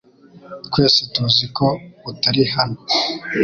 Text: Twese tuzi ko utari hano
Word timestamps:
Twese 0.67 1.01
tuzi 1.13 1.45
ko 1.57 1.67
utari 2.09 2.43
hano 2.55 2.77